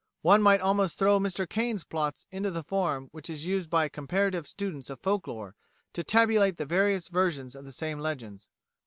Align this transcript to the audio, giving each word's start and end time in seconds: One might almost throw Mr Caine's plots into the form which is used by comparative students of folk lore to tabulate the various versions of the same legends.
One 0.23 0.41
might 0.41 0.61
almost 0.61 0.97
throw 0.97 1.19
Mr 1.19 1.47
Caine's 1.47 1.83
plots 1.83 2.25
into 2.31 2.49
the 2.49 2.63
form 2.63 3.09
which 3.11 3.29
is 3.29 3.45
used 3.45 3.69
by 3.69 3.87
comparative 3.87 4.47
students 4.47 4.89
of 4.89 4.99
folk 4.99 5.27
lore 5.27 5.55
to 5.93 6.03
tabulate 6.03 6.57
the 6.57 6.65
various 6.65 7.07
versions 7.07 7.53
of 7.53 7.65
the 7.65 7.71
same 7.71 7.99
legends. 7.99 8.49